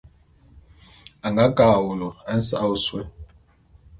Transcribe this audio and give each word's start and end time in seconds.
A 1.25 1.27
nga 1.33 1.45
ke 1.55 1.63
a 1.75 1.77
wulu 1.85 2.09
nsa'a 2.37 2.65
ôsôé. 2.73 3.03